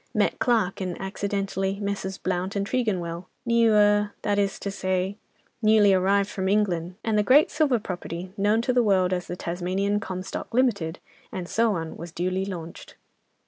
[0.15, 2.17] Met Clarke and accidentally Messrs.
[2.17, 5.19] Blount and Tregonwell, new—er—that is to say,
[5.61, 9.35] newly arrived from England, and the great silver property, known to the world as the
[9.35, 10.97] 'Tasmanian Comstock, Limited,'
[11.31, 12.95] and so on was duly launched."